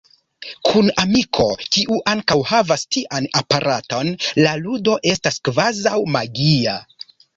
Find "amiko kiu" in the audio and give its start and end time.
1.01-1.97